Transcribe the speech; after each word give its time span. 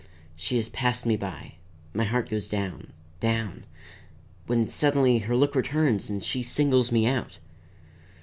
She 0.35 0.55
has 0.55 0.67
passed 0.67 1.05
me 1.05 1.15
by 1.15 1.57
my 1.93 2.05
heart 2.05 2.27
goes 2.27 2.47
down, 2.47 2.91
down 3.19 3.65
when 4.47 4.67
suddenly 4.67 5.19
her 5.19 5.35
look 5.35 5.53
returns 5.53 6.09
and 6.09 6.23
she 6.23 6.41
singles 6.41 6.91
me 6.91 7.05
out. 7.05 7.37